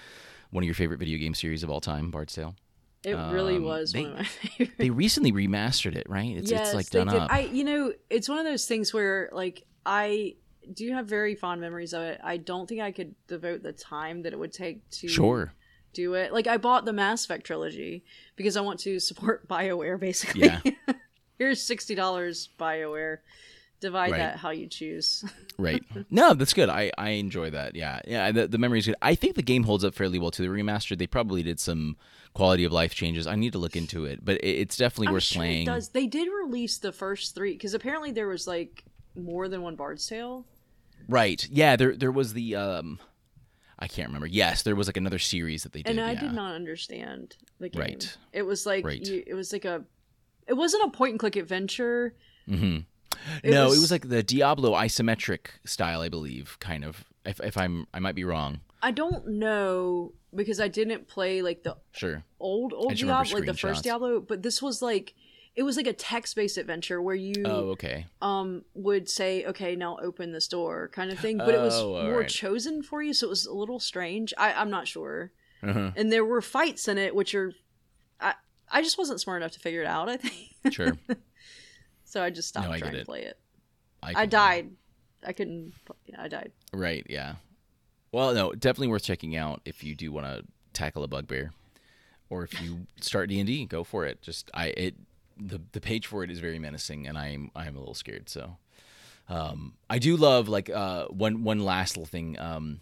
one 0.50 0.64
of 0.64 0.66
your 0.66 0.74
favorite 0.74 0.98
video 0.98 1.18
game 1.18 1.34
series 1.34 1.62
of 1.62 1.70
all 1.70 1.80
time, 1.80 2.10
Bard's 2.10 2.34
Tale. 2.34 2.56
It 3.04 3.12
really 3.14 3.56
Um, 3.56 3.62
was 3.62 3.92
they- 3.92 4.02
one 4.02 4.10
of 4.10 4.16
my 4.18 4.24
favorites. 4.24 4.72
They 4.76 4.90
recently 4.90 5.30
remastered 5.30 5.94
it, 5.94 6.08
right? 6.10 6.36
It's 6.36 6.50
yes, 6.50 6.66
it's 6.68 6.74
like 6.74 6.90
done 6.90 7.08
up. 7.10 7.30
I, 7.32 7.42
you 7.42 7.62
know, 7.62 7.92
it's 8.10 8.28
one 8.28 8.38
of 8.38 8.44
those 8.44 8.66
things 8.66 8.92
where, 8.92 9.28
like, 9.30 9.62
I 9.86 10.34
do 10.72 10.90
have 10.92 11.06
very 11.06 11.36
fond 11.36 11.60
memories 11.60 11.92
of 11.94 12.02
it. 12.02 12.20
I 12.24 12.36
don't 12.36 12.68
think 12.68 12.80
I 12.80 12.90
could 12.90 13.14
devote 13.28 13.62
the 13.62 13.72
time 13.72 14.22
that 14.22 14.32
it 14.32 14.38
would 14.38 14.52
take 14.52 14.88
to 14.90 15.06
sure. 15.06 15.52
do 15.92 16.14
it. 16.14 16.32
Like, 16.32 16.48
I 16.48 16.56
bought 16.56 16.86
the 16.86 16.92
Mass 16.92 17.24
Effect 17.24 17.46
trilogy 17.46 18.02
because 18.34 18.56
I 18.56 18.62
want 18.62 18.80
to 18.80 18.98
support 18.98 19.46
BioWare. 19.48 20.00
Basically, 20.00 20.40
Yeah. 20.48 20.60
here's 21.38 21.62
sixty 21.62 21.94
dollars, 21.94 22.48
BioWare. 22.58 23.18
Divide 23.84 24.12
Right. 24.12 24.18
that 24.18 24.36
how 24.38 24.48
you 24.50 24.66
choose. 24.66 25.22
Right. 25.58 25.84
No, 26.10 26.34
that's 26.34 26.52
good. 26.52 26.68
I, 26.68 26.90
I 26.98 27.10
enjoy 27.10 27.50
that. 27.50 27.76
Yeah. 27.76 28.00
Yeah. 28.08 28.32
The, 28.32 28.48
the 28.48 28.58
memory 28.58 28.80
is 28.80 28.86
good. 28.86 28.96
I 29.00 29.14
think 29.14 29.36
the 29.36 29.42
game 29.42 29.62
holds 29.62 29.84
up 29.84 29.94
fairly 29.94 30.18
well 30.18 30.32
to 30.32 30.42
The 30.42 30.48
remastered, 30.48 30.98
they 30.98 31.06
probably 31.06 31.44
did 31.44 31.60
some 31.60 31.96
quality 32.32 32.64
of 32.64 32.72
life 32.72 32.92
changes. 32.94 33.28
I 33.28 33.36
need 33.36 33.52
to 33.52 33.58
look 33.58 33.76
into 33.76 34.04
it, 34.04 34.24
but 34.24 34.38
it, 34.38 34.48
it's 34.62 34.76
definitely 34.76 35.08
I'm 35.08 35.12
worth 35.12 35.22
sure 35.22 35.40
playing. 35.42 35.62
it 35.62 35.66
does. 35.66 35.90
They 35.90 36.06
did 36.08 36.26
release 36.44 36.78
the 36.78 36.90
first 36.90 37.34
three 37.36 37.52
because 37.52 37.72
apparently 37.74 38.10
there 38.10 38.26
was 38.26 38.48
like 38.48 38.82
more 39.14 39.46
than 39.48 39.62
one 39.62 39.76
Bard's 39.76 40.06
Tale. 40.08 40.44
Right. 41.08 41.46
Yeah. 41.52 41.76
There 41.76 41.94
there 41.94 42.10
was 42.10 42.32
the 42.32 42.56
um, 42.56 42.98
I 43.78 43.86
can't 43.86 44.08
remember. 44.08 44.26
Yes, 44.26 44.62
there 44.62 44.74
was 44.74 44.88
like 44.88 44.96
another 44.96 45.20
series 45.20 45.62
that 45.62 45.72
they 45.72 45.82
did. 45.82 45.90
and 45.90 46.00
I 46.00 46.12
yeah. 46.14 46.20
did 46.20 46.32
not 46.32 46.54
understand 46.56 47.36
the 47.60 47.68
game. 47.68 47.80
Right. 47.80 48.16
It 48.32 48.42
was 48.42 48.66
like 48.66 48.84
Right. 48.84 49.00
you, 49.06 49.22
it 49.26 49.34
was 49.34 49.52
like 49.52 49.64
a, 49.66 49.84
it 50.48 50.54
wasn't 50.54 50.84
a 50.86 50.90
point 50.90 51.12
and 51.12 51.20
click 51.20 51.36
adventure. 51.36 52.14
hmm 52.48 52.78
It 53.42 53.50
no, 53.52 53.66
was- 53.66 53.78
it 53.78 53.80
was 53.80 53.90
like 53.90 54.08
the 54.08 54.22
Diablo 54.22 54.72
isometric 54.72 55.46
style, 55.64 56.00
I 56.00 56.08
believe. 56.08 56.56
Kind 56.60 56.84
of. 56.84 57.04
If 57.24 57.40
if 57.40 57.56
I'm 57.56 57.86
I 57.94 58.00
might 58.00 58.14
be 58.14 58.24
wrong. 58.24 58.60
I 58.82 58.90
don't 58.90 59.26
know 59.26 60.12
because 60.34 60.60
I 60.60 60.68
didn't 60.68 61.08
play 61.08 61.40
like 61.40 61.62
the 61.62 61.76
Sure. 61.92 62.22
old 62.38 62.72
old 62.74 62.94
Diablo, 62.96 63.38
like 63.38 63.46
the 63.46 63.54
first 63.54 63.82
Diablo, 63.84 64.20
but 64.20 64.42
this 64.42 64.60
was 64.60 64.82
like 64.82 65.14
it 65.56 65.62
was 65.62 65.76
like 65.78 65.86
a 65.86 65.92
text 65.94 66.36
based 66.36 66.58
adventure 66.58 67.00
where 67.00 67.14
you 67.14 67.34
Oh, 67.46 67.70
okay. 67.70 68.06
um 68.20 68.64
would 68.74 69.08
say 69.08 69.46
okay 69.46 69.74
now 69.76 69.96
open 70.02 70.32
this 70.32 70.48
door 70.48 70.90
kind 70.92 71.10
of 71.10 71.18
thing, 71.18 71.38
but 71.38 71.54
it 71.54 71.60
was 71.60 71.74
Oh, 71.76 72.02
more 72.02 72.18
right. 72.20 72.28
chosen 72.28 72.82
for 72.82 73.02
you, 73.02 73.14
so 73.14 73.26
it 73.28 73.30
was 73.30 73.46
a 73.46 73.54
little 73.54 73.80
strange. 73.80 74.34
I 74.36 74.52
I'm 74.52 74.68
not 74.68 74.86
sure, 74.86 75.30
Uh-huh. 75.62 75.92
and 75.96 76.12
there 76.12 76.24
were 76.26 76.42
fights 76.42 76.88
in 76.88 76.98
it 76.98 77.14
which 77.14 77.34
are, 77.34 77.54
I 78.20 78.34
I 78.70 78.82
just 78.82 78.98
wasn't 78.98 79.20
smart 79.20 79.40
enough 79.40 79.52
to 79.52 79.60
figure 79.60 79.80
it 79.80 79.86
out. 79.86 80.10
I 80.10 80.18
think 80.18 80.74
Sure. 80.74 80.98
so. 82.14 82.22
I 82.22 82.30
just 82.30 82.48
stopped 82.48 82.66
No, 82.68 82.72
I 82.72 82.78
trying 82.78 82.94
to 82.94 83.04
play 83.04 83.22
it. 83.22 83.38
I 84.02 84.14
can- 84.14 84.28
died. 84.30 84.70
I 85.26 85.32
couldn't. 85.32 85.72
Yeah, 86.06 86.22
I 86.22 86.28
died. 86.28 86.52
Right, 86.72 87.06
yeah. 87.08 87.36
Well, 88.12 88.32
no, 88.34 88.52
definitely 88.52 88.88
worth 88.88 89.02
checking 89.02 89.36
out 89.36 89.60
if 89.64 89.82
you 89.82 89.94
do 89.94 90.12
want 90.12 90.26
to 90.26 90.44
tackle 90.72 91.02
a 91.02 91.08
bugbear, 91.08 91.52
or 92.30 92.44
if 92.44 92.60
you 92.62 92.86
start 93.00 93.28
D 93.28 93.40
and 93.40 93.46
D, 93.46 93.64
go 93.66 93.84
for 93.84 94.04
it. 94.06 94.22
Just 94.22 94.50
I 94.54 94.66
it 94.68 94.94
the 95.36 95.60
the 95.72 95.80
page 95.80 96.06
for 96.06 96.22
it 96.22 96.30
is 96.30 96.38
very 96.38 96.58
menacing, 96.58 97.06
and 97.06 97.18
I'm 97.18 97.50
I'm 97.56 97.74
a 97.76 97.78
little 97.78 97.94
scared. 97.94 98.28
So, 98.28 98.56
um, 99.28 99.74
I 99.90 99.98
do 99.98 100.16
love 100.16 100.48
like 100.48 100.70
uh 100.70 101.06
one 101.06 101.42
one 101.42 101.58
last 101.60 101.96
little 101.96 102.06
thing. 102.06 102.38
Um, 102.38 102.80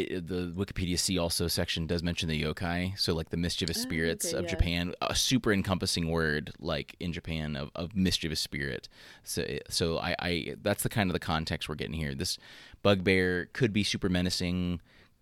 it, 0.00 0.26
the 0.28 0.52
Wikipedia 0.56 0.98
C 0.98 1.18
also 1.18 1.48
section 1.48 1.86
does 1.86 2.02
mention 2.02 2.28
the 2.28 2.42
yokai, 2.42 2.98
so 2.98 3.14
like 3.14 3.30
the 3.30 3.36
mischievous 3.36 3.78
Oh, 3.78 3.82
spirits 3.82 4.26
okay, 4.26 4.36
of 4.36 4.44
yeah. 4.44 4.50
Japan, 4.50 4.94
a 5.00 5.14
super 5.14 5.52
encompassing 5.52 6.10
word 6.10 6.52
like 6.58 6.96
in 7.00 7.12
Japan 7.12 7.56
of, 7.56 7.70
of 7.74 7.94
mischievous 7.96 8.40
spirit. 8.40 8.88
So 9.24 9.44
so 9.68 9.98
I, 9.98 10.16
I 10.18 10.54
that's 10.62 10.82
the 10.82 10.88
kind 10.88 11.10
of 11.10 11.12
the 11.12 11.20
context 11.20 11.68
we're 11.68 11.74
getting 11.74 11.94
here. 11.94 12.14
This 12.14 12.38
bugbear 12.82 13.46
could 13.52 13.72
be 13.72 13.82
super 13.84 14.08
menacing. 14.08 14.80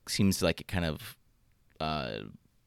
Seems 0.09 0.43
like 0.43 0.61
it 0.61 0.69
kind 0.69 0.85
of 0.85 1.17
uh, 1.81 2.19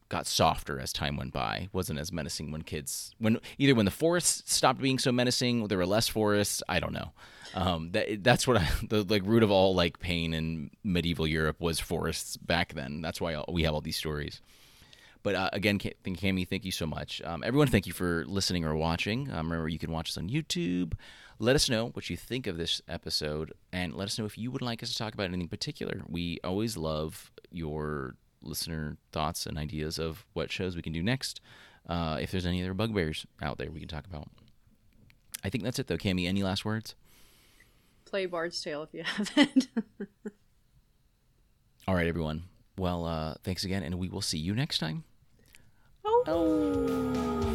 got 0.09 0.25
softer 0.25 0.79
as 0.79 0.93
time 0.93 1.17
went 1.17 1.33
by. 1.33 1.69
wasn't 1.73 1.99
as 1.99 2.11
menacing 2.11 2.51
when 2.51 2.61
kids 2.61 3.13
when 3.19 3.39
either 3.57 3.75
when 3.75 3.85
the 3.85 3.91
forests 3.91 4.53
stopped 4.53 4.81
being 4.81 4.99
so 4.99 5.11
menacing, 5.11 5.67
there 5.67 5.77
were 5.77 5.85
less 5.85 6.07
forests. 6.07 6.63
I 6.67 6.79
don't 6.79 6.93
know. 6.93 7.11
Um, 7.53 7.91
that 7.91 8.23
that's 8.23 8.47
what 8.47 8.57
I, 8.57 8.69
the 8.87 9.03
like 9.03 9.23
root 9.25 9.43
of 9.43 9.51
all 9.51 9.75
like 9.75 9.99
pain 9.99 10.33
in 10.33 10.71
medieval 10.83 11.27
Europe 11.27 11.59
was 11.59 11.79
forests 11.79 12.37
back 12.37 12.73
then. 12.73 13.01
That's 13.01 13.21
why 13.21 13.43
we 13.47 13.63
have 13.63 13.73
all 13.73 13.81
these 13.81 13.97
stories. 13.97 14.41
But 15.23 15.35
uh, 15.35 15.49
again, 15.51 15.77
Cami, 15.79 16.47
thank 16.47 16.63
you 16.63 16.71
so 16.71 16.85
much. 16.85 17.21
Um, 17.25 17.43
everyone, 17.45 17.67
thank 17.67 17.85
you 17.85 17.91
for 17.91 18.23
listening 18.27 18.63
or 18.63 18.75
watching. 18.75 19.29
Um, 19.31 19.51
remember, 19.51 19.67
you 19.67 19.79
can 19.79 19.91
watch 19.91 20.09
us 20.09 20.17
on 20.17 20.29
YouTube. 20.29 20.93
Let 21.39 21.55
us 21.55 21.69
know 21.69 21.87
what 21.89 22.09
you 22.09 22.15
think 22.15 22.47
of 22.47 22.57
this 22.57 22.81
episode, 22.87 23.53
and 23.73 23.93
let 23.93 24.05
us 24.05 24.17
know 24.17 24.25
if 24.25 24.37
you 24.37 24.51
would 24.51 24.61
like 24.61 24.81
us 24.81 24.91
to 24.91 24.97
talk 24.97 25.13
about 25.13 25.25
anything 25.25 25.49
particular. 25.49 26.01
We 26.07 26.39
always 26.43 26.77
love 26.77 27.31
your 27.51 28.15
listener 28.47 28.97
thoughts 29.11 29.45
and 29.45 29.57
ideas 29.57 29.99
of 29.99 30.25
what 30.33 30.51
shows 30.51 30.75
we 30.75 30.81
can 30.81 30.93
do 30.93 31.03
next. 31.03 31.41
Uh, 31.87 32.17
if 32.21 32.31
there's 32.31 32.45
any 32.45 32.61
other 32.61 32.73
bugbears 32.73 33.25
out 33.41 33.57
there 33.57 33.71
we 33.71 33.79
can 33.79 33.87
talk 33.87 34.05
about. 34.05 34.27
I 35.43 35.49
think 35.49 35.63
that's 35.63 35.79
it, 35.79 35.87
though. 35.87 35.97
Cami, 35.97 36.27
any 36.27 36.43
last 36.43 36.65
words? 36.65 36.95
Play 38.05 38.25
Bard's 38.25 38.61
Tale 38.61 38.83
if 38.83 38.93
you 38.93 39.03
haven't. 39.35 39.67
All 41.87 41.95
right, 41.95 42.07
everyone. 42.07 42.43
Well, 42.77 43.05
uh, 43.05 43.35
thanks 43.43 43.63
again, 43.63 43.83
and 43.83 43.97
we 43.97 44.09
will 44.09 44.21
see 44.21 44.37
you 44.37 44.53
next 44.53 44.79
time. 44.79 45.03
oh. 46.05 46.23
oh. 46.27 47.53